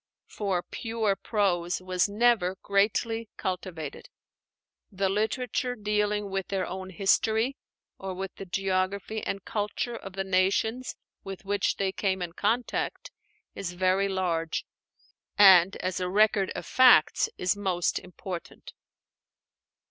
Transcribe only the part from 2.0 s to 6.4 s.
never greatly cultivated. The literature dealing